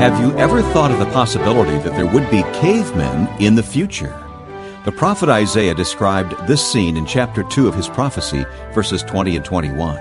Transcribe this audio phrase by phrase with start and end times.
[0.00, 4.18] Have you ever thought of the possibility that there would be cavemen in the future?
[4.86, 9.44] The prophet Isaiah described this scene in chapter 2 of his prophecy, verses 20 and
[9.44, 9.98] 21.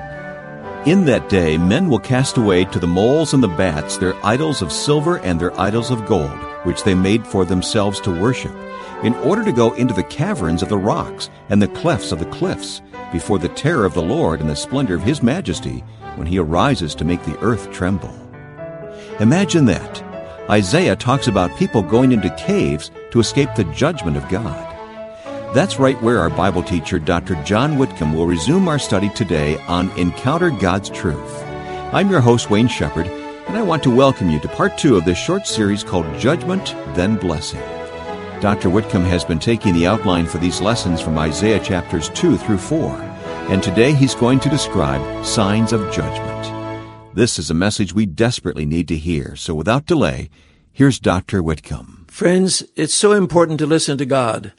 [0.88, 4.62] In that day, men will cast away to the moles and the bats their idols
[4.62, 6.32] of silver and their idols of gold,
[6.64, 8.56] which they made for themselves to worship,
[9.04, 12.26] in order to go into the caverns of the rocks and the clefts of the
[12.28, 12.82] cliffs,
[13.12, 15.84] before the terror of the Lord and the splendor of his majesty,
[16.16, 18.29] when he arises to make the earth tremble.
[19.20, 20.02] Imagine that.
[20.50, 24.56] Isaiah talks about people going into caves to escape the judgment of God.
[25.54, 27.36] That's right where our Bible teacher, Dr.
[27.44, 31.44] John Whitcomb, will resume our study today on Encounter God's Truth.
[31.92, 35.04] I'm your host, Wayne Shepherd, and I want to welcome you to part two of
[35.04, 37.60] this short series called Judgment, Then Blessing.
[38.40, 38.70] Dr.
[38.70, 42.96] Whitcomb has been taking the outline for these lessons from Isaiah chapters 2 through 4,
[43.50, 46.59] and today he's going to describe signs of judgment.
[47.16, 50.30] This is a message we desperately need to hear, so without delay,
[50.72, 51.42] here's Dr.
[51.42, 52.06] Whitcomb.
[52.08, 54.54] Friends, it's so important to listen to God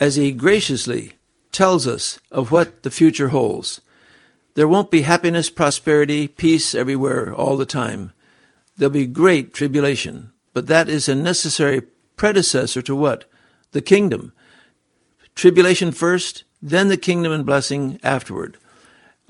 [0.00, 1.12] as He graciously
[1.52, 3.80] tells us of what the future holds.
[4.54, 8.12] There won't be happiness, prosperity, peace everywhere all the time.
[8.76, 11.82] There'll be great tribulation, but that is a necessary
[12.16, 13.24] predecessor to what?
[13.70, 14.32] The kingdom.
[15.36, 18.58] Tribulation first, then the kingdom and blessing afterward.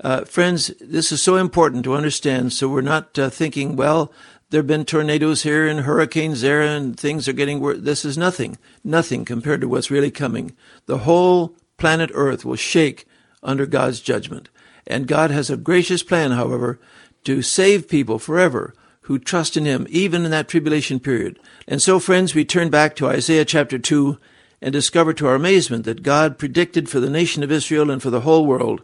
[0.01, 4.11] Uh, friends, this is so important to understand so we're not uh, thinking, well,
[4.49, 7.79] there have been tornadoes here and hurricanes there and things are getting worse.
[7.79, 10.55] This is nothing, nothing compared to what's really coming.
[10.85, 13.05] The whole planet Earth will shake
[13.41, 14.49] under God's judgment.
[14.85, 16.79] And God has a gracious plan, however,
[17.23, 21.39] to save people forever who trust in Him, even in that tribulation period.
[21.67, 24.17] And so, friends, we turn back to Isaiah chapter 2
[24.61, 28.09] and discover to our amazement that God predicted for the nation of Israel and for
[28.09, 28.81] the whole world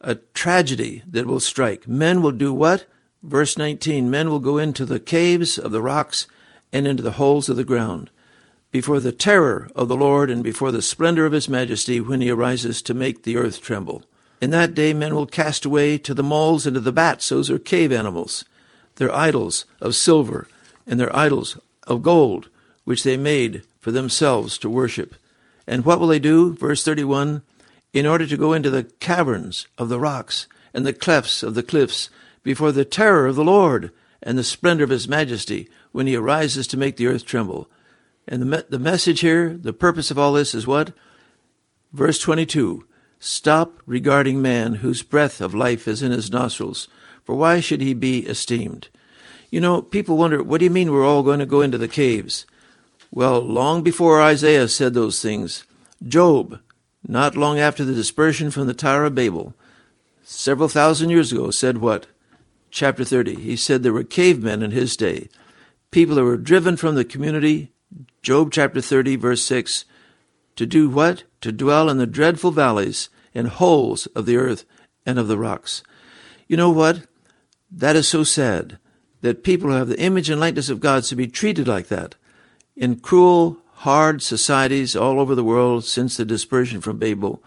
[0.00, 1.88] a tragedy that will strike.
[1.88, 2.86] Men will do what?
[3.22, 6.26] Verse 19 Men will go into the caves of the rocks
[6.72, 8.10] and into the holes of the ground
[8.70, 12.30] before the terror of the Lord and before the splendor of his majesty when he
[12.30, 14.02] arises to make the earth tremble.
[14.40, 17.50] In that day men will cast away to the moles and to the bats, those
[17.50, 18.44] are cave animals,
[18.96, 20.46] their idols of silver
[20.86, 22.48] and their idols of gold,
[22.84, 25.14] which they made for themselves to worship.
[25.66, 26.54] And what will they do?
[26.54, 27.42] Verse 31
[27.92, 31.62] in order to go into the caverns of the rocks and the clefts of the
[31.62, 32.10] cliffs
[32.42, 33.90] before the terror of the Lord
[34.22, 37.70] and the splendor of his majesty when he arises to make the earth tremble.
[38.26, 40.92] And the, me- the message here, the purpose of all this is what?
[41.92, 42.84] Verse 22
[43.20, 46.86] Stop regarding man whose breath of life is in his nostrils,
[47.24, 48.88] for why should he be esteemed?
[49.50, 51.88] You know, people wonder, what do you mean we're all going to go into the
[51.88, 52.46] caves?
[53.10, 55.64] Well, long before Isaiah said those things,
[56.06, 56.60] Job,
[57.06, 59.54] not long after the dispersion from the Tower of Babel,
[60.22, 62.06] several thousand years ago, said what?
[62.70, 63.36] Chapter 30.
[63.36, 65.28] He said there were cavemen in his day,
[65.90, 67.72] people that were driven from the community,
[68.22, 69.84] Job chapter 30, verse 6,
[70.56, 71.24] to do what?
[71.42, 74.64] To dwell in the dreadful valleys and holes of the earth
[75.06, 75.82] and of the rocks.
[76.46, 77.06] You know what?
[77.70, 78.78] That is so sad
[79.20, 82.16] that people who have the image and likeness of God should be treated like that
[82.76, 87.40] in cruel, hard societies all over the world since the dispersion from Babel,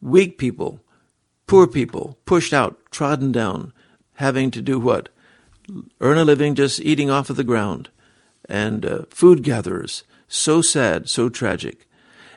[0.00, 0.80] weak people,
[1.46, 3.70] poor people, pushed out, trodden down,
[4.14, 5.10] having to do what?
[6.00, 7.90] Earn a living just eating off of the ground,
[8.48, 10.04] and uh, food gatherers.
[10.26, 11.86] So sad, so tragic.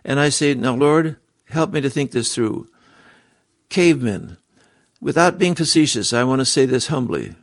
[0.03, 1.15] And I say, now, Lord,
[1.49, 2.67] help me to think this through.
[3.69, 4.37] Cavemen.
[4.99, 7.35] Without being facetious, I want to say this humbly.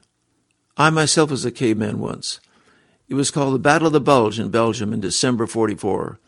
[0.76, 2.40] I myself was a caveman once.
[3.08, 6.18] It was called the Battle of the Bulge in Belgium in December 44.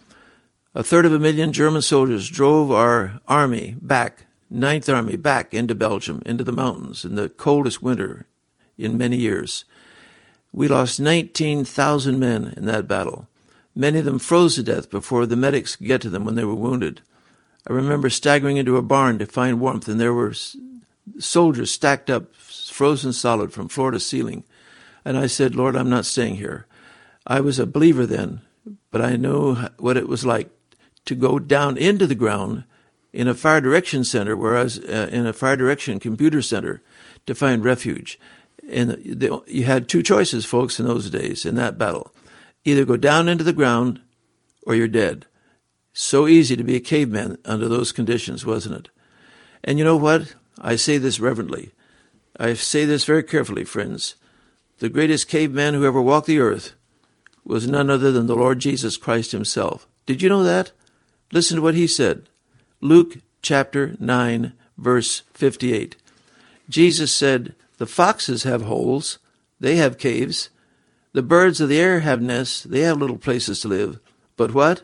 [0.74, 5.74] A third of a million German soldiers drove our army back, Ninth Army, back into
[5.74, 8.26] Belgium, into the mountains in the coldest winter
[8.76, 9.64] in many years.
[10.52, 13.26] We lost 19,000 men in that battle.
[13.74, 16.44] Many of them froze to death before the medics could get to them when they
[16.44, 17.00] were wounded.
[17.66, 20.34] I remember staggering into a barn to find warmth, and there were
[21.18, 24.44] soldiers stacked up, frozen solid from floor to ceiling.
[25.06, 26.66] And I said, Lord, I'm not staying here.
[27.28, 28.40] I was a believer then,
[28.90, 30.50] but I know what it was like
[31.04, 32.64] to go down into the ground
[33.12, 36.82] in a fire direction center, where I was uh, in a fire direction computer center
[37.26, 38.18] to find refuge.
[38.68, 39.00] And
[39.46, 42.12] you had two choices, folks, in those days in that battle.
[42.64, 44.00] Either go down into the ground
[44.66, 45.26] or you're dead.
[45.92, 48.88] So easy to be a caveman under those conditions, wasn't it?
[49.62, 50.34] And you know what?
[50.60, 51.70] I say this reverently.
[52.40, 54.16] I say this very carefully, friends
[54.78, 56.74] the greatest caveman who ever walked the earth
[57.44, 59.86] was none other than the Lord Jesus Christ himself.
[60.04, 60.72] Did you know that?
[61.32, 62.28] Listen to what he said.
[62.80, 65.96] Luke chapter 9, verse 58.
[66.68, 69.18] Jesus said, The foxes have holes,
[69.60, 70.50] they have caves.
[71.12, 73.98] The birds of the air have nests, they have little places to live.
[74.36, 74.82] But what?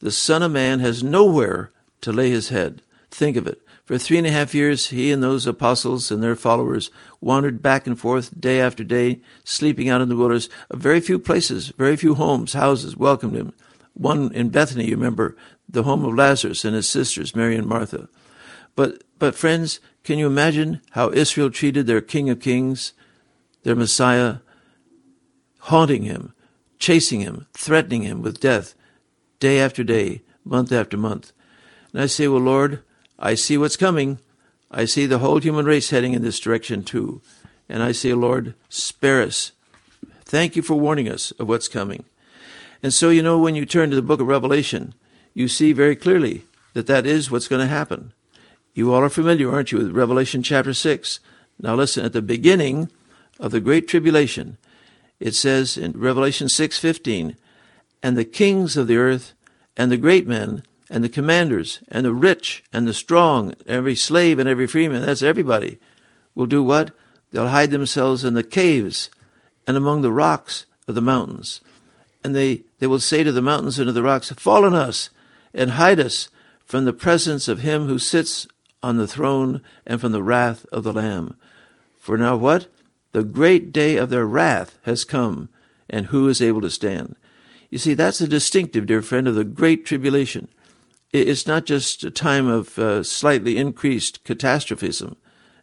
[0.00, 1.70] The Son of Man has nowhere
[2.02, 2.82] to lay his head.
[3.10, 3.60] Think of it.
[3.90, 7.88] For three and a half years, he and those apostles and their followers wandered back
[7.88, 10.48] and forth day after day, sleeping out in the wilderness.
[10.72, 13.52] Very few places, very few homes, houses welcomed him.
[13.94, 15.36] One in Bethany, you remember,
[15.68, 18.08] the home of Lazarus and his sisters, Mary and Martha.
[18.76, 22.92] But, but friends, can you imagine how Israel treated their King of Kings,
[23.64, 24.36] their Messiah,
[25.62, 26.32] haunting him,
[26.78, 28.76] chasing him, threatening him with death,
[29.40, 31.32] day after day, month after month?
[31.92, 32.84] And I say, well, Lord,
[33.20, 34.18] I see what's coming.
[34.70, 37.20] I see the whole human race heading in this direction too.
[37.68, 39.52] And I say, Lord, spare us.
[40.24, 42.04] Thank you for warning us of what's coming.
[42.82, 44.94] And so, you know, when you turn to the book of Revelation,
[45.34, 48.12] you see very clearly that that is what's going to happen.
[48.74, 51.20] You all are familiar, aren't you, with Revelation chapter 6?
[51.58, 52.90] Now listen, at the beginning
[53.38, 54.56] of the great tribulation,
[55.18, 57.36] it says in Revelation 6:15,
[58.02, 59.34] "And the kings of the earth
[59.76, 64.40] and the great men and the commanders and the rich and the strong, every slave
[64.40, 65.78] and every freeman, that's everybody,
[66.34, 66.90] will do what?
[67.30, 69.08] They'll hide themselves in the caves
[69.66, 71.60] and among the rocks of the mountains.
[72.24, 75.10] And they, they will say to the mountains and to the rocks, Fall on us
[75.54, 76.28] and hide us
[76.66, 78.48] from the presence of him who sits
[78.82, 81.36] on the throne and from the wrath of the Lamb.
[81.98, 82.66] For now what?
[83.12, 85.48] The great day of their wrath has come,
[85.88, 87.16] and who is able to stand?
[87.70, 90.48] You see, that's a distinctive, dear friend, of the great tribulation.
[91.12, 95.16] It's not just a time of uh, slightly increased catastrophism,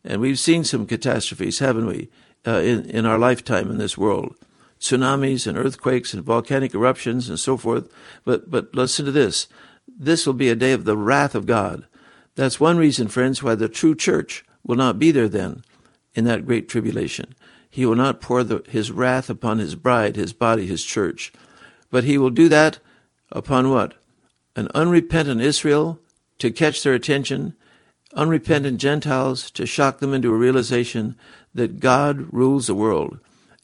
[0.03, 2.09] and we've seen some catastrophes, haven't we,
[2.45, 4.35] uh, in, in our lifetime in this world
[4.79, 7.91] tsunamis and earthquakes and volcanic eruptions and so forth.
[8.23, 9.47] But, but listen to this.
[9.88, 11.85] This will be a day of the wrath of God.
[12.35, 15.63] That's one reason, friends, why the true church will not be there then
[16.13, 17.33] in that great tribulation.
[17.69, 21.33] He will not pour the, his wrath upon his bride, his body, his church.
[21.89, 22.79] But he will do that
[23.31, 23.95] upon what?
[24.57, 26.00] An unrepentant Israel
[26.39, 27.54] to catch their attention,
[28.13, 31.15] unrepentant Gentiles to shock them into a realization
[31.54, 33.19] that God rules the world.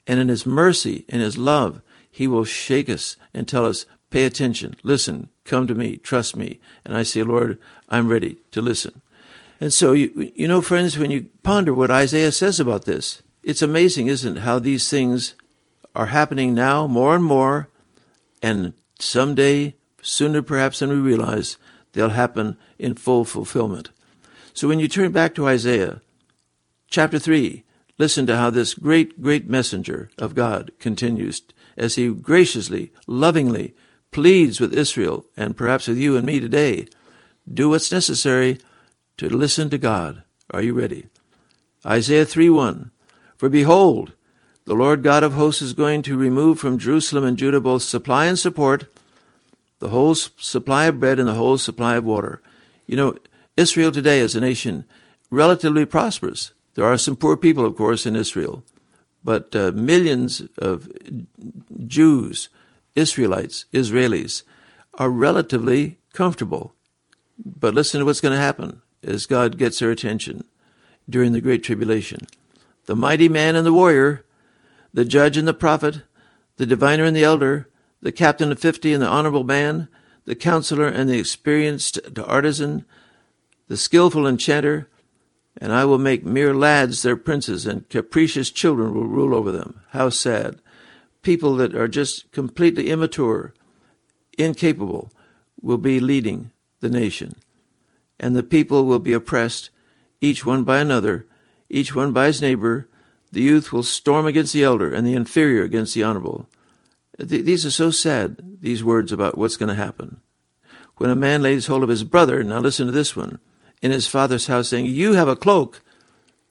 [0.06, 1.82] And in his mercy, in his love,
[2.12, 6.60] he will shake us and tell us, pay attention, listen, come to me, trust me.
[6.86, 7.58] And I say, Lord,
[7.90, 9.02] I'm ready to listen.
[9.60, 13.64] And so, you, you know, friends, when you ponder what Isaiah says about this, it's
[13.64, 15.34] amazing, isn't it, how these things
[15.96, 17.70] are happening now more and more,
[18.44, 21.58] and someday, sooner perhaps than we realize,
[21.94, 23.90] they'll happen in full fulfillment.
[24.54, 26.02] So when you turn back to Isaiah,
[26.88, 27.64] chapter 3,
[27.98, 31.42] listen to how this great, great messenger of God continues
[31.76, 33.74] as he graciously, lovingly
[34.12, 36.88] pleads with Israel and perhaps with you and me today
[37.52, 38.60] do what's necessary
[39.18, 40.24] to listen to God.
[40.52, 41.08] Are you ready?
[41.86, 42.92] Isaiah 3 1.
[43.36, 44.14] For behold,
[44.66, 48.28] the Lord God of hosts is going to remove from Jerusalem and Judah both supply
[48.28, 48.86] and support,
[49.84, 52.42] the whole supply of bread and the whole supply of water.
[52.88, 53.18] You know,
[53.58, 54.86] Israel today as a nation,
[55.30, 56.54] relatively prosperous.
[56.76, 58.64] There are some poor people, of course, in Israel,
[59.26, 60.90] but uh, millions of
[61.86, 62.48] Jews,
[62.96, 64.44] Israelites, Israelis,
[64.94, 66.74] are relatively comfortable.
[67.38, 70.46] But listen to what's going to happen as God gets their attention
[71.10, 72.26] during the Great Tribulation.
[72.86, 74.24] The mighty man and the warrior,
[74.94, 76.04] the judge and the prophet,
[76.56, 77.68] the diviner and the elder,
[78.04, 79.88] the captain of fifty and the honorable man,
[80.26, 82.84] the counselor and the experienced artisan,
[83.70, 84.90] the skilful enchanter,
[85.58, 89.82] and I will make mere lads their princes, and capricious children will rule over them.
[89.92, 90.60] How sad.
[91.22, 93.54] People that are just completely immature,
[94.38, 95.10] incapable,
[95.62, 97.36] will be leading the nation.
[98.20, 99.70] And the people will be oppressed,
[100.20, 101.26] each one by another,
[101.70, 102.90] each one by his neighbor.
[103.32, 106.50] The youth will storm against the elder, and the inferior against the honorable.
[107.20, 110.22] These are so sad, these words about what's going to happen.
[110.98, 113.40] When a man lays hold of his brother, now listen to this one,
[113.82, 115.82] in his father's house, saying, You have a cloak,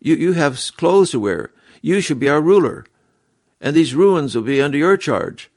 [0.00, 2.85] you, you have clothes to wear, you should be our ruler,
[3.61, 5.50] and these ruins will be under your charge.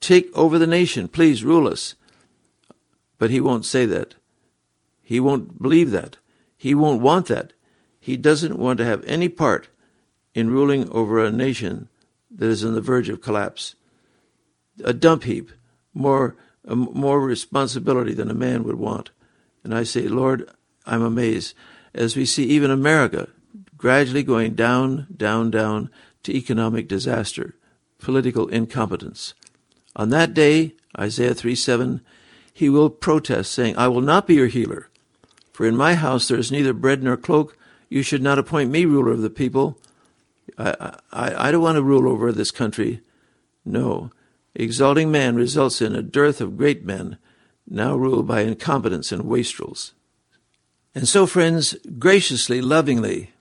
[0.00, 1.94] Take over the nation, please rule us.
[3.18, 4.16] But he won't say that.
[5.02, 6.18] He won't believe that.
[6.56, 7.52] He won't want that.
[8.00, 9.68] He doesn't want to have any part
[10.34, 11.88] in ruling over a nation
[12.30, 13.74] that is on the verge of collapse.
[14.84, 15.50] A dump heap,
[15.94, 19.10] more, more responsibility than a man would want.
[19.64, 20.48] And I say, Lord,
[20.84, 21.54] I'm amazed
[21.94, 23.28] as we see even America
[23.76, 25.90] gradually going down, down, down
[26.22, 27.54] to economic disaster,
[27.98, 29.34] political incompetence.
[29.94, 32.00] On that day, Isaiah 3 7,
[32.52, 34.88] he will protest, saying, I will not be your healer.
[35.52, 37.56] For in my house there is neither bread nor cloak.
[37.88, 39.78] You should not appoint me ruler of the people.
[40.58, 43.00] I, I, I don't want to rule over this country.
[43.64, 44.10] No.
[44.58, 47.18] Exalting man results in a dearth of great men,
[47.68, 49.92] now ruled by incompetents and wastrels.
[50.94, 53.32] And so, friends, graciously, lovingly,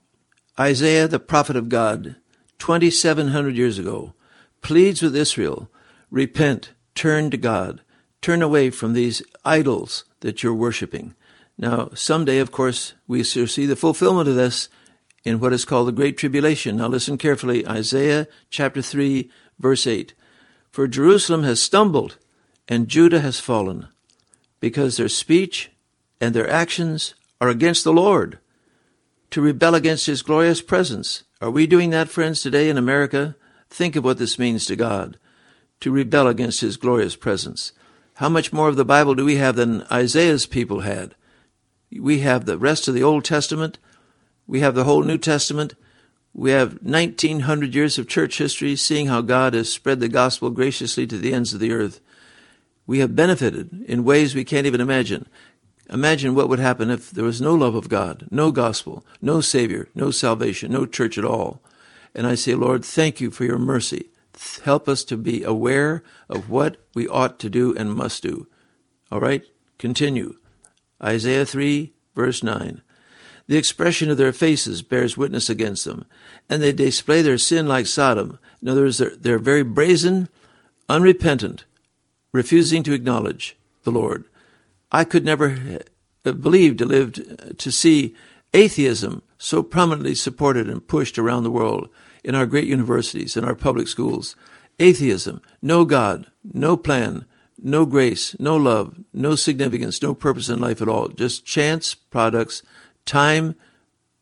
[0.59, 2.17] Isaiah, the prophet of God,
[2.59, 4.13] 2,700 years ago,
[4.61, 5.69] pleads with Israel
[6.11, 7.81] repent, turn to God,
[8.21, 11.15] turn away from these idols that you're worshiping.
[11.57, 14.67] Now, someday, of course, we shall see the fulfillment of this
[15.23, 16.75] in what is called the Great Tribulation.
[16.75, 19.29] Now, listen carefully Isaiah chapter 3,
[19.59, 20.13] verse 8.
[20.75, 22.17] For Jerusalem has stumbled,
[22.67, 23.87] and Judah has fallen,
[24.59, 25.71] because their speech
[26.19, 28.39] and their actions are against the Lord,
[29.29, 31.23] to rebel against his glorious presence.
[31.39, 33.37] Are we doing that, friends, today in America?
[33.69, 35.17] Think of what this means to God,
[35.79, 37.71] to rebel against his glorious presence.
[38.15, 41.15] How much more of the Bible do we have than Isaiah's people had?
[41.89, 43.79] We have the rest of the Old Testament.
[44.45, 45.75] We have the whole New Testament.
[46.37, 51.07] We have 1900 years of church history seeing how God has spread the gospel graciously
[51.07, 52.01] to the ends of the earth.
[52.85, 55.29] We have benefited in ways we can't even imagine.
[55.89, 59.87] Imagine what would happen if there was no love of God, no gospel, no Savior,
[59.95, 61.61] no salvation, no church at all.
[62.13, 64.09] And I say, Lord, thank you for your mercy.
[64.65, 68.47] Help us to be aware of what we ought to do and must do.
[69.09, 69.43] All right?
[69.77, 70.35] Continue.
[71.01, 72.81] Isaiah 3, verse 9.
[73.47, 76.05] The expression of their faces bears witness against them,
[76.49, 78.39] and they display their sin like Sodom.
[78.61, 80.29] In other words, they're, they're very brazen,
[80.89, 81.65] unrepentant,
[82.31, 84.25] refusing to acknowledge the Lord.
[84.91, 85.79] I could never
[86.23, 88.15] believe to live to see
[88.53, 91.89] atheism so prominently supported and pushed around the world
[92.23, 94.35] in our great universities, in our public schools.
[94.79, 97.25] Atheism, no God, no plan,
[97.61, 101.07] no grace, no love, no significance, no purpose in life at all.
[101.09, 102.63] Just chance products,
[103.05, 103.55] time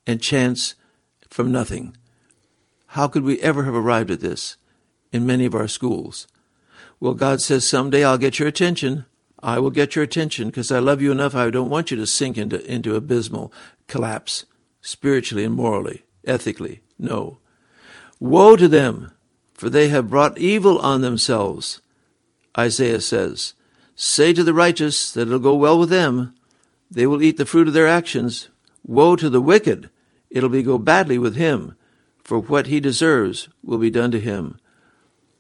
[0.06, 0.76] and chance
[1.30, 1.96] from nothing.
[2.88, 4.58] How could we ever have arrived at this
[5.12, 6.28] in many of our schools?
[7.00, 9.06] Well, God says, someday I'll get your attention.
[9.42, 11.36] I will get your attention because I love you enough.
[11.36, 13.52] I don't want you to sink into, into abysmal
[13.88, 14.46] collapse,
[14.82, 16.82] spiritually and morally, ethically.
[16.98, 17.40] No.
[18.20, 19.12] Woe to them,
[19.54, 21.82] for they have brought evil on themselves.
[22.58, 23.54] Isaiah says,
[23.96, 26.34] Say to the righteous that it'll go well with them.
[26.90, 28.50] They will eat the fruit of their actions.
[28.86, 29.90] Woe to the wicked,
[30.30, 31.76] it'll be go badly with him,
[32.24, 34.58] for what he deserves will be done to him.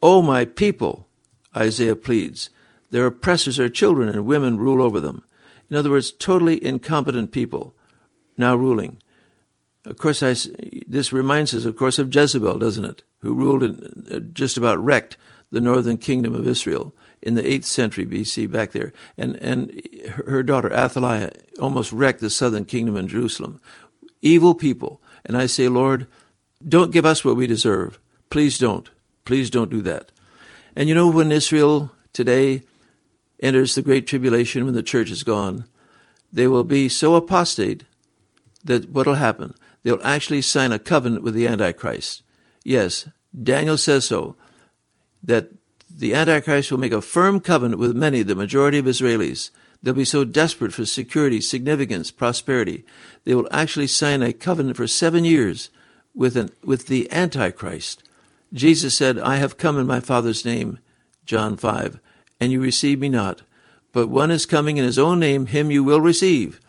[0.01, 1.07] O my people,
[1.55, 2.50] Isaiah pleads,
[2.91, 5.23] their oppressors are children, and women rule over them.
[5.69, 7.75] In other words, totally incompetent people
[8.38, 9.01] now ruling.
[9.85, 10.35] Of course, I,
[10.88, 13.03] this reminds us, of course, of Jezebel, doesn't it?
[13.19, 15.17] Who ruled and uh, just about wrecked
[15.51, 18.93] the northern kingdom of Israel in the 8th century BC back there.
[19.17, 19.81] And, and
[20.27, 23.61] her daughter Athaliah almost wrecked the southern kingdom in Jerusalem.
[24.21, 25.01] Evil people.
[25.25, 26.07] And I say, Lord,
[26.65, 27.99] don't give us what we deserve.
[28.29, 28.89] Please don't.
[29.25, 30.11] Please don't do that.
[30.75, 32.63] And you know, when Israel today
[33.41, 35.65] enters the Great Tribulation when the church is gone,
[36.31, 37.83] they will be so apostate
[38.63, 39.53] that what will happen?
[39.83, 42.23] They'll actually sign a covenant with the Antichrist.
[42.63, 43.07] Yes,
[43.41, 44.35] Daniel says so,
[45.23, 45.51] that
[45.95, 49.51] the Antichrist will make a firm covenant with many, the majority of Israelis.
[49.81, 52.85] They'll be so desperate for security, significance, prosperity,
[53.25, 55.69] they will actually sign a covenant for seven years
[56.15, 58.03] with, an, with the Antichrist.
[58.53, 60.79] Jesus said, I have come in my Father's name,
[61.25, 62.00] John 5
[62.43, 63.41] and you receive me not.
[63.93, 66.59] But one is coming in his own name, him you will receive.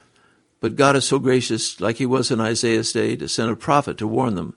[0.61, 3.99] But God is so gracious, like he was in Isaiah's day, to send a prophet
[3.99, 4.57] to warn them.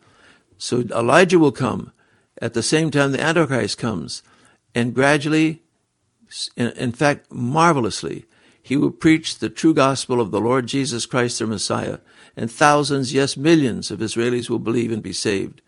[0.60, 1.92] So Elijah will come
[2.40, 4.22] at the same time the Antichrist comes,
[4.76, 5.62] and gradually,
[6.56, 8.26] in fact, marvelously,
[8.62, 12.00] he will preach the true gospel of the Lord Jesus Christ, their Messiah,
[12.36, 15.62] and thousands, yes, millions of Israelis will believe and be saved.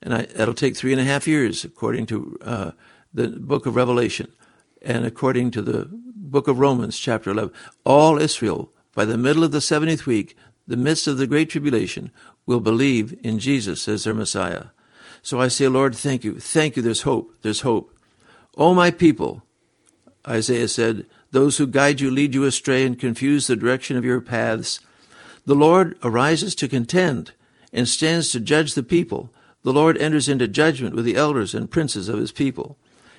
[0.00, 2.70] And I, that'll take three and a half years, according to uh,
[3.12, 4.32] the book of Revelation
[4.82, 7.52] and according to the book of Romans, chapter 11,
[7.84, 10.36] all Israel, by the middle of the 70th week,
[10.66, 12.10] the midst of the great tribulation,
[12.46, 14.66] will believe in Jesus as their Messiah.
[15.22, 16.38] So I say, Lord, thank you.
[16.38, 16.82] Thank you.
[16.82, 17.34] There's hope.
[17.42, 17.94] There's hope.
[18.58, 19.42] O my people,
[20.26, 24.20] Isaiah said, those who guide you lead you astray and confuse the direction of your
[24.20, 24.80] paths.
[25.46, 27.32] The Lord arises to contend
[27.72, 29.30] and stands to judge the people.
[29.62, 32.76] The Lord enters into judgment with the elders and princes of his people.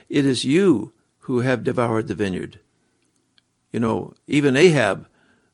[0.10, 2.60] It is you who have devoured the vineyard.
[3.72, 5.08] You know, even Ahab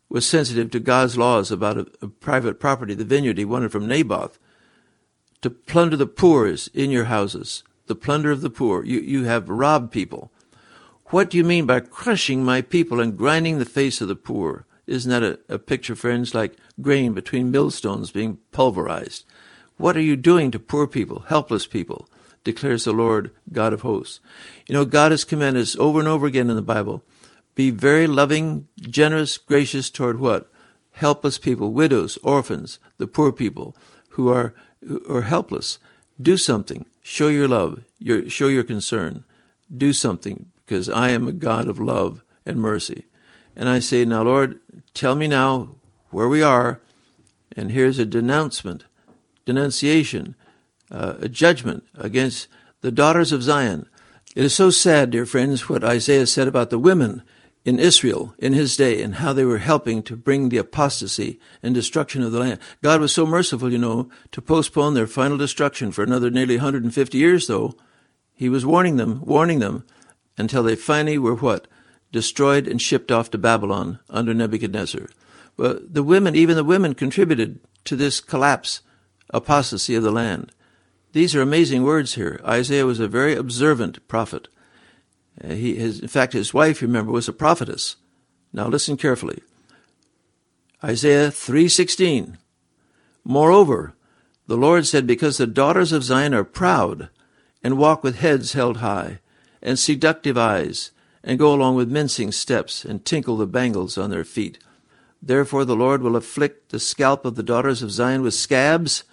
[0.08, 3.88] was sensitive to God's laws about a, a private property, the vineyard he wanted from
[3.88, 4.40] Naboth,
[5.42, 8.84] to plunder the poor is in your houses, the plunder of the poor.
[8.84, 10.32] You, you have robbed people.
[11.08, 14.66] What do you mean by crushing my people and grinding the face of the poor?
[14.88, 19.26] Isn't that a, a picture, friends, like grain between millstones being pulverized?
[19.78, 22.08] What are you doing to poor people, helpless people?
[22.46, 24.22] declares the Lord God of hosts.
[24.68, 27.04] You know, God has commanded us over and over again in the Bible
[27.56, 30.52] be very loving, generous, gracious toward what?
[30.92, 33.76] Helpless people, widows, orphans, the poor people
[34.10, 34.54] who are,
[34.86, 35.80] who are helpless.
[36.22, 36.86] Do something.
[37.08, 37.84] Show your love.
[38.00, 39.26] Your, show your concern.
[39.72, 43.06] Do something because I am a God of love and mercy.
[43.56, 44.60] And I say, now, Lord,
[44.96, 45.76] tell me now
[46.10, 46.82] where we are.
[47.56, 48.86] And here's a denouncement,
[49.46, 50.34] denunciation,
[50.90, 52.48] uh, a judgment against
[52.82, 53.86] the daughters of Zion.
[54.36, 57.22] It is so sad, dear friends, what Isaiah said about the women
[57.66, 61.74] in Israel in his day and how they were helping to bring the apostasy and
[61.74, 62.60] destruction of the land.
[62.84, 67.18] God was so merciful, you know, to postpone their final destruction for another nearly 150
[67.18, 67.76] years, though.
[68.36, 69.84] He was warning them, warning them,
[70.38, 71.68] until they finally were what?
[72.12, 75.10] Destroyed and shipped off to Babylon under Nebuchadnezzar.
[75.58, 78.82] But the women, even the women, contributed to this collapse,
[79.32, 80.52] apostasy of the land.
[81.14, 82.42] These are amazing words here.
[82.46, 84.50] Isaiah was a very observant prophet.
[85.44, 87.98] Uh, he, his, in fact, his wife, remember, was a prophetess.
[88.54, 89.42] Now listen carefully.
[90.84, 92.38] Isaiah 3:16.
[93.24, 93.96] Moreover,
[94.48, 97.10] the Lord said, Because the daughters of Zion are proud,
[97.64, 99.20] and walk with heads held high,
[99.62, 100.92] and seductive eyes,
[101.24, 104.60] and go along with mincing steps, and tinkle the bangles on their feet.
[105.22, 109.04] Therefore the Lord will afflict the scalp of the daughters of Zion with scabs,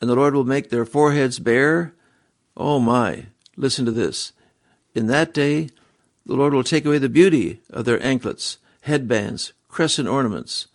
[0.00, 1.92] and the Lord will make their foreheads bare.
[2.56, 3.26] Oh my,
[3.56, 4.32] listen to this.
[4.94, 5.70] In that day,
[6.26, 10.66] the Lord will take away the beauty of their anklets, headbands, crescent ornaments,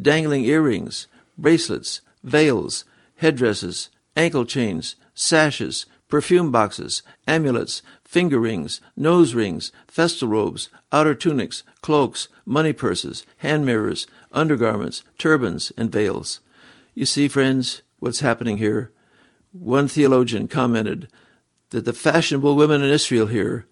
[0.00, 1.06] dangling earrings,
[1.38, 2.84] bracelets, veils,
[3.16, 11.62] headdresses, ankle chains, sashes, perfume boxes, amulets, finger rings, nose rings, festal robes, outer tunics,
[11.80, 16.40] cloaks, money purses, hand mirrors, undergarments, turbans, and veils.
[16.94, 18.90] You see, friends, what's happening here.
[19.52, 21.08] One theologian commented
[21.72, 23.66] that the fashionable women in Israel here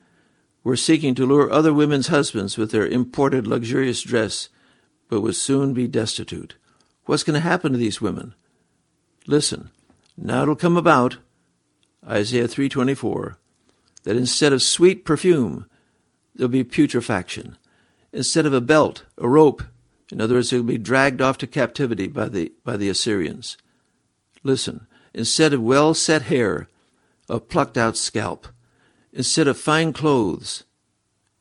[0.64, 4.48] were seeking to lure other women's husbands with their imported luxurious dress,
[5.08, 6.56] but would soon be destitute.
[7.04, 8.34] What's going to happen to these women?
[9.26, 9.70] Listen,
[10.16, 11.18] now it'll come about,
[12.06, 13.36] Isaiah 3:24,
[14.04, 15.66] that instead of sweet perfume,
[16.34, 17.56] there'll be putrefaction.
[18.12, 19.62] Instead of a belt, a rope,
[20.10, 23.58] in other words, they'll be dragged off to captivity by the by the Assyrians.
[24.42, 26.69] Listen, instead of well set hair,
[27.30, 28.48] a plucked out scalp.
[29.12, 30.64] Instead of fine clothes,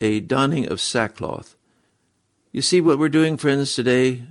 [0.02, 1.56] a donning of sackcloth.
[2.52, 4.24] You see what we're doing, friends, today?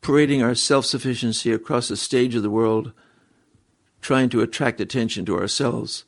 [0.00, 2.92] Parading our self sufficiency across the stage of the world,
[4.00, 6.04] trying to attract attention to ourselves.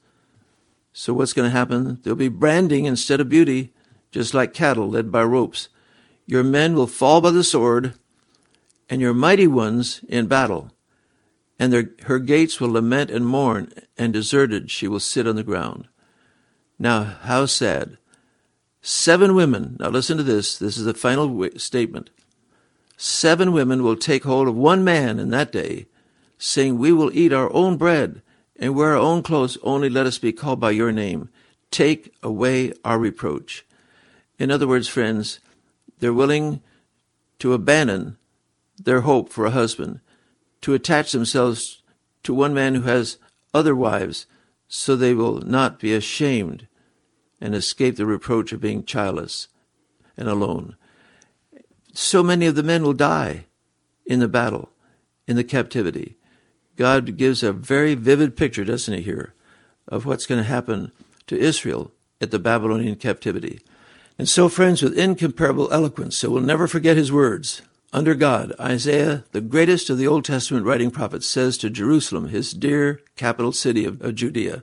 [0.92, 1.98] So, what's going to happen?
[2.02, 3.72] There'll be branding instead of beauty,
[4.10, 5.68] just like cattle led by ropes.
[6.26, 7.94] Your men will fall by the sword,
[8.88, 10.72] and your mighty ones in battle
[11.60, 15.42] and their, her gates will lament and mourn, and deserted she will sit on the
[15.42, 15.86] ground.
[16.78, 17.98] Now, how sad.
[18.80, 22.08] Seven women, now listen to this, this is the final statement.
[22.96, 25.84] Seven women will take hold of one man in that day,
[26.38, 28.22] saying, We will eat our own bread
[28.58, 31.28] and wear our own clothes, only let us be called by your name.
[31.70, 33.66] Take away our reproach.
[34.38, 35.40] In other words, friends,
[35.98, 36.62] they're willing
[37.38, 38.16] to abandon
[38.82, 40.00] their hope for a husband
[40.62, 41.82] to attach themselves
[42.22, 43.18] to one man who has
[43.54, 44.26] other wives,
[44.68, 46.66] so they will not be ashamed
[47.40, 49.48] and escape the reproach of being childless
[50.16, 50.76] and alone.
[51.92, 53.46] So many of the men will die
[54.06, 54.70] in the battle,
[55.26, 56.16] in the captivity.
[56.76, 59.34] God gives a very vivid picture, doesn't he, here,
[59.88, 60.92] of what's going to happen
[61.26, 63.60] to Israel at the Babylonian captivity.
[64.18, 69.24] And so, friends, with incomparable eloquence, so we'll never forget his words under God, Isaiah,
[69.32, 73.84] the greatest of the Old Testament writing prophets, says to Jerusalem, his dear capital city
[73.84, 74.62] of, of Judea,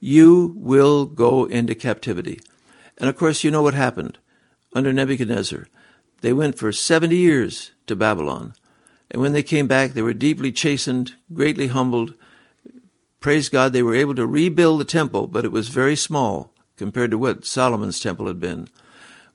[0.00, 2.40] You will go into captivity.
[2.98, 4.18] And of course, you know what happened
[4.74, 5.68] under Nebuchadnezzar.
[6.22, 8.54] They went for 70 years to Babylon.
[9.10, 12.14] And when they came back, they were deeply chastened, greatly humbled.
[13.20, 17.12] Praise God, they were able to rebuild the temple, but it was very small compared
[17.12, 18.68] to what Solomon's temple had been.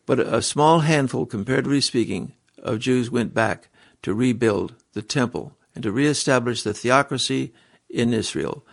[0.05, 3.69] But a small handful, comparatively speaking, of Jews went back
[4.03, 7.53] to rebuild the temple and to reestablish the theocracy
[7.89, 8.65] in Israel.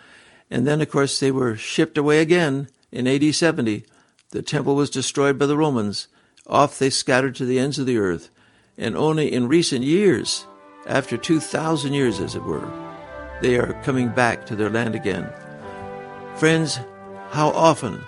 [0.51, 3.85] And then, of course, they were shipped away again in AD 70.
[4.31, 6.09] The temple was destroyed by the Romans.
[6.47, 8.31] Off they scattered to the ends of the earth.
[8.77, 10.47] And only in recent years,
[10.87, 12.71] after 2,000 years, as it were,
[13.43, 15.29] they are coming back to their land again.
[16.37, 16.79] Friends,
[17.31, 18.01] how often,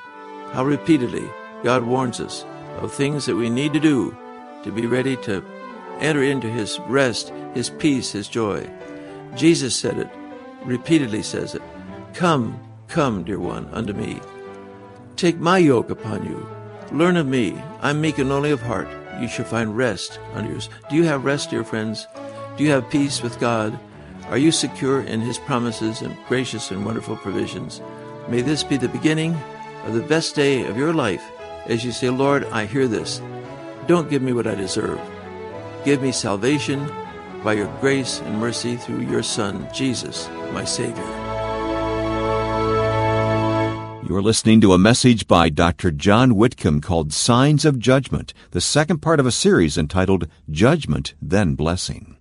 [0.53, 1.29] how repeatedly
[1.63, 2.45] God warns us
[2.79, 4.17] of things that we need to do
[4.65, 5.45] to be ready to
[6.01, 8.69] enter into his rest, his peace, his joy.
[9.37, 10.09] Jesus said it,
[10.65, 11.63] repeatedly says it.
[12.15, 12.59] Come,
[12.91, 14.19] Come, dear one, unto me.
[15.15, 16.45] Take my yoke upon you.
[16.91, 17.57] Learn of me.
[17.83, 18.89] I'm meek and lowly of heart.
[19.21, 20.69] You shall find rest under yours.
[20.91, 22.09] Do you have rest, dear friends?
[22.57, 23.79] Do you have peace with God?
[24.29, 27.81] Are you secure in His promises and gracious and wonderful provisions?
[28.29, 29.37] May this be the beginning
[29.85, 31.23] of the best day of your life
[31.67, 33.23] as you say, Lord, I hear this.
[33.87, 35.01] Don't give me what I deserve.
[35.85, 36.91] Give me salvation
[37.43, 41.03] by your grace and mercy through your Son, Jesus, my Savior.
[44.07, 45.93] You're listening to a message by Dr.
[45.93, 51.55] John Whitcomb called Signs of Judgment, the second part of a series entitled Judgment, Then
[51.55, 52.17] Blessing.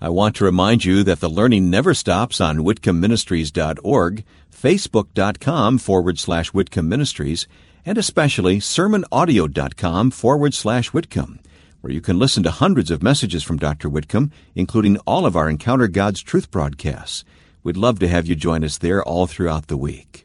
[0.00, 6.48] I want to remind you that the learning never stops on whitcombministries.org, facebook.com forward slash
[6.48, 7.48] Whitcomb Ministries,
[7.84, 11.40] and especially sermonaudio.com forward slash Whitcomb,
[11.82, 13.88] where you can listen to hundreds of messages from Dr.
[13.88, 17.24] Whitcomb, including all of our Encounter God's Truth broadcasts.
[17.64, 20.24] We'd love to have you join us there all throughout the week.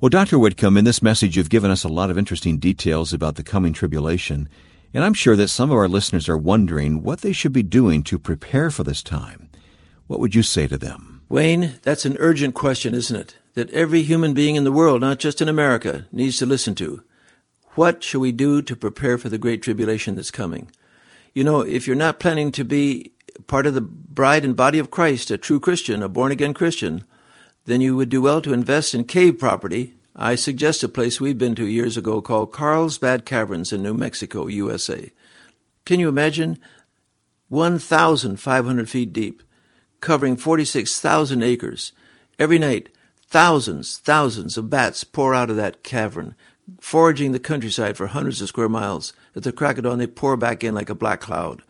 [0.00, 0.38] Well, Dr.
[0.38, 3.72] Whitcomb, in this message, you've given us a lot of interesting details about the coming
[3.72, 4.48] tribulation.
[4.92, 8.02] And I'm sure that some of our listeners are wondering what they should be doing
[8.04, 9.48] to prepare for this time.
[10.06, 11.22] What would you say to them?
[11.30, 13.36] Wayne, that's an urgent question, isn't it?
[13.54, 17.02] That every human being in the world, not just in America, needs to listen to.
[17.78, 20.68] What shall we do to prepare for the great tribulation that's coming?
[21.32, 23.12] You know, if you're not planning to be
[23.46, 27.04] part of the bride and body of Christ, a true Christian, a born again Christian,
[27.66, 31.38] then you would do well to invest in cave property I suggest a place we've
[31.38, 35.12] been to years ago called Carlsbad Caverns in New Mexico, USA.
[35.86, 36.58] Can you imagine?
[37.48, 39.44] 1,500 feet deep,
[40.00, 41.92] covering 46,000 acres.
[42.40, 42.88] Every night,
[43.28, 46.34] thousands, thousands of bats pour out of that cavern,
[46.80, 49.12] foraging the countryside for hundreds of square miles.
[49.34, 51.62] At the crack of dawn, they pour back in like a black cloud.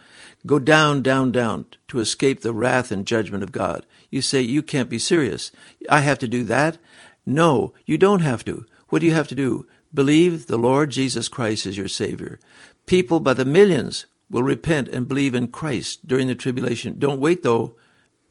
[0.46, 3.84] Go down, down, down to escape the wrath and judgment of God.
[4.10, 5.52] You say, You can't be serious.
[5.90, 6.78] I have to do that?
[7.26, 8.64] No, you don't have to.
[8.88, 9.66] What do you have to do?
[9.92, 12.38] Believe the Lord Jesus Christ is your Savior.
[12.86, 16.98] People by the millions will repent and believe in Christ during the tribulation.
[16.98, 17.74] Don't wait though,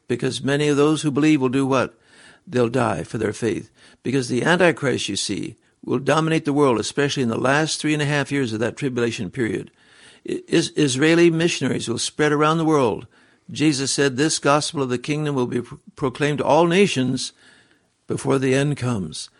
[0.06, 1.98] because many of those who believe will do what?
[2.46, 3.70] They'll die for their faith.
[4.02, 8.02] Because the Antichrist, you see, will dominate the world, especially in the last three and
[8.02, 9.70] a half years of that tribulation period.
[10.24, 13.06] Is- Israeli missionaries will spread around the world.
[13.50, 15.62] Jesus said this gospel of the kingdom will be
[15.96, 17.32] proclaimed to all nations
[18.06, 19.30] before the end comes.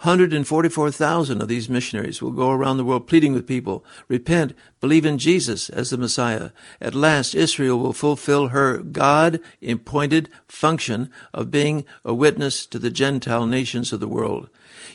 [0.00, 5.18] 144,000 of these missionaries will go around the world pleading with people, repent, believe in
[5.18, 6.52] Jesus as the Messiah.
[6.80, 12.88] At last, Israel will fulfill her God appointed function of being a witness to the
[12.88, 14.48] Gentile nations of the world.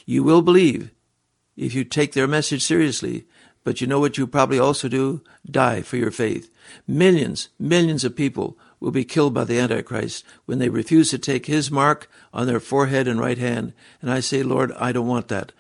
[0.08, 0.90] You will believe
[1.56, 3.26] if you take their message seriously,
[3.64, 5.22] but you know what you probably also do?
[5.50, 6.50] Die for your faith.
[6.88, 11.46] Millions, millions of people will be killed by the Antichrist when they refuse to take
[11.46, 13.74] his mark on their forehead and right hand.
[14.02, 15.52] And I say, Lord, I don't want that.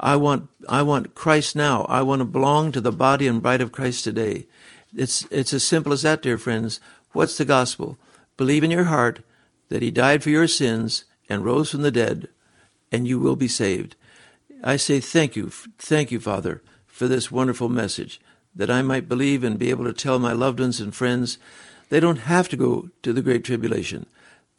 [0.00, 1.84] I want, I want Christ now.
[1.84, 4.46] I want to belong to the body and bride of Christ today.
[4.94, 6.80] It's, it's as simple as that, dear friends.
[7.12, 7.98] What's the gospel?
[8.36, 9.20] Believe in your heart
[9.68, 12.28] that he died for your sins and rose from the dead,
[12.90, 13.94] and you will be saved.
[14.62, 18.20] I say thank you, thank you, Father, for this wonderful message,
[18.54, 21.38] that I might believe and be able to tell my loved ones and friends
[21.92, 24.06] they don't have to go to the Great Tribulation.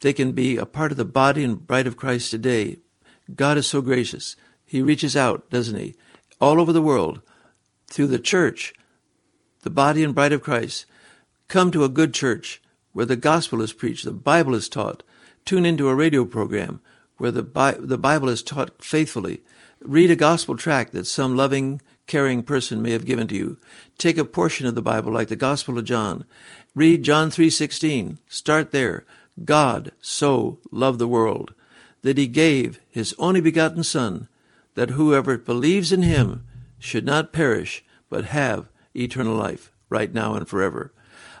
[0.02, 2.76] They can be a part of the body and bride of Christ today.
[3.34, 4.36] God is so gracious.
[4.64, 5.96] He reaches out, doesn't he?
[6.40, 7.22] All over the world,
[7.88, 8.72] through the church,
[9.62, 10.86] the body and bride of Christ.
[11.48, 15.02] Come to a good church where the gospel is preached, the Bible is taught.
[15.44, 16.80] Tune into a radio program
[17.16, 19.42] where the, Bi- the Bible is taught faithfully.
[19.80, 23.58] Read a gospel tract that some loving, caring person may have given to you.
[23.98, 26.24] Take a portion of the Bible like the Gospel of John
[26.76, 28.18] Read John 3:16.
[28.28, 29.04] Start there.
[29.44, 31.54] God so loved the world
[32.02, 34.26] that he gave his only begotten son
[34.74, 36.44] that whoever believes in him
[36.80, 40.92] should not perish but have eternal life right now and forever.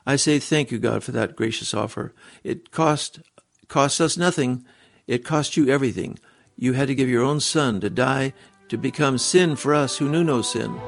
[0.06, 2.12] I say thank you God for that gracious offer.
[2.44, 3.18] It cost
[3.66, 4.64] cost us nothing.
[5.08, 6.20] It cost you everything.
[6.56, 8.34] You had to give your own son to die
[8.68, 10.80] to become sin for us who knew no sin.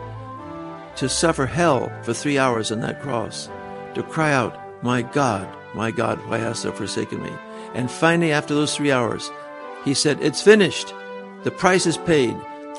[0.97, 3.49] To suffer hell for 3 hours on that cross
[3.97, 7.33] to cry out, My God, my God, why hast thou forsaken me?
[7.75, 9.31] And finally, after those three hours,
[9.85, 10.95] he said, It's finished.
[11.43, 12.37] The price is paid.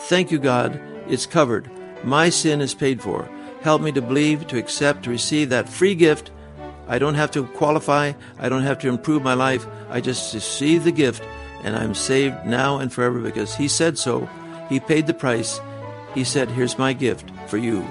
[0.10, 0.80] Thank you, God.
[1.08, 1.70] It's covered.
[2.04, 3.30] My sin is paid for.
[3.62, 6.32] Help me to believe, to accept, to receive that free gift.
[6.88, 8.14] I don't have to qualify.
[8.40, 9.66] I don't have to improve my life.
[9.90, 11.24] I just receive the gift,
[11.64, 14.30] and I'm saved now and forever because He said so.
[14.70, 15.60] He paid the price.
[16.14, 17.86] He said, Here's my gift for you.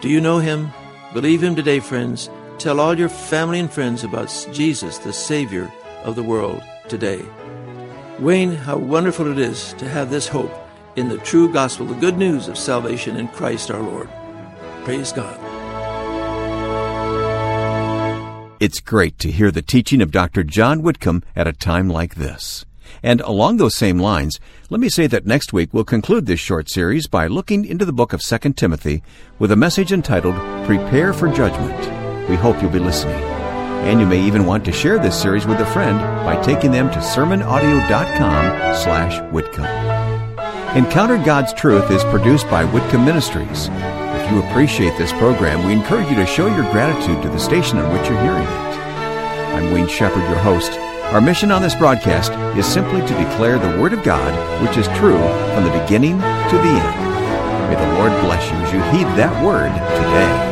[0.00, 0.70] Do you know Him?
[1.12, 2.30] Believe Him today, friends.
[2.58, 7.24] Tell all your family and friends about Jesus, the Savior of the world, today.
[8.18, 10.52] Wayne, how wonderful it is to have this hope
[10.96, 14.08] in the true gospel, the good news of salvation in Christ our Lord.
[14.82, 15.38] Praise God.
[18.58, 20.42] It's great to hear the teaching of Dr.
[20.42, 22.64] John Whitcomb at a time like this.
[23.04, 26.68] And along those same lines, let me say that next week we'll conclude this short
[26.68, 29.04] series by looking into the book of 2 Timothy
[29.38, 30.34] with a message entitled
[30.66, 31.97] Prepare for Judgment.
[32.28, 33.22] We hope you'll be listening.
[33.88, 36.90] And you may even want to share this series with a friend by taking them
[36.90, 39.64] to sermonaudio.com slash Whitcomb.
[40.76, 43.68] Encounter God's Truth is produced by Whitcomb Ministries.
[43.70, 47.78] If you appreciate this program, we encourage you to show your gratitude to the station
[47.78, 48.68] on which you're hearing it.
[49.54, 50.72] I'm Wayne Shepherd, your host.
[51.12, 54.30] Our mission on this broadcast is simply to declare the Word of God,
[54.62, 55.16] which is true
[55.54, 57.70] from the beginning to the end.
[57.70, 60.47] May the Lord bless you as you heed that Word today.